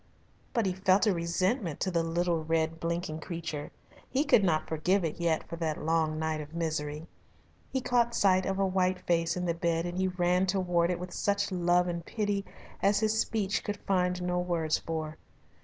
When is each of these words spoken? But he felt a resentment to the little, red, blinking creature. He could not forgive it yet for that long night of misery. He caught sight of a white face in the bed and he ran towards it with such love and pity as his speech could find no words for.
But 0.53 0.65
he 0.65 0.73
felt 0.73 1.05
a 1.05 1.13
resentment 1.13 1.79
to 1.81 1.91
the 1.91 2.01
little, 2.01 2.43
red, 2.43 2.79
blinking 2.79 3.19
creature. 3.19 3.69
He 4.09 4.23
could 4.23 4.43
not 4.43 4.67
forgive 4.67 5.05
it 5.05 5.19
yet 5.21 5.47
for 5.47 5.57
that 5.57 5.79
long 5.85 6.17
night 6.17 6.41
of 6.41 6.55
misery. 6.55 7.05
He 7.71 7.81
caught 7.81 8.15
sight 8.15 8.47
of 8.47 8.57
a 8.57 8.65
white 8.65 9.01
face 9.05 9.37
in 9.37 9.45
the 9.45 9.53
bed 9.53 9.85
and 9.85 9.99
he 9.99 10.07
ran 10.07 10.47
towards 10.47 10.91
it 10.91 10.97
with 10.99 11.13
such 11.13 11.51
love 11.51 11.87
and 11.87 12.03
pity 12.03 12.43
as 12.81 12.99
his 13.01 13.19
speech 13.19 13.63
could 13.63 13.77
find 13.77 14.23
no 14.23 14.39
words 14.39 14.79
for. 14.79 15.19